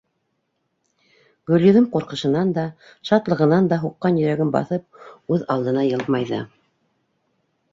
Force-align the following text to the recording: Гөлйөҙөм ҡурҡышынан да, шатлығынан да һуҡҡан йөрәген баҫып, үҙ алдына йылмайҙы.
Гөлйөҙөм 1.51 1.85
ҡурҡышынан 1.95 2.53
да, 2.57 2.63
шатлығынан 3.09 3.69
да 3.75 3.79
һуҡҡан 3.83 4.17
йөрәген 4.23 4.55
баҫып, 4.57 5.03
үҙ 5.37 5.45
алдына 5.57 5.85
йылмайҙы. 5.91 6.41